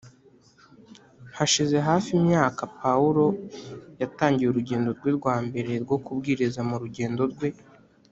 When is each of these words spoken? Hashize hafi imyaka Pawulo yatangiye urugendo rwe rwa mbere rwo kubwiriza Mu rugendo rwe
Hashize 1.37 1.77
hafi 1.87 2.09
imyaka 2.19 2.61
Pawulo 2.77 3.25
yatangiye 4.01 4.47
urugendo 4.49 4.89
rwe 4.97 5.11
rwa 5.17 5.35
mbere 5.45 5.71
rwo 5.83 5.97
kubwiriza 6.05 6.61
Mu 6.69 6.75
rugendo 6.83 7.23
rwe 7.33 7.49